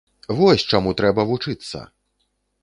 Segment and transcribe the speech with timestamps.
[0.37, 1.83] Вось чаму трэба вучыцца!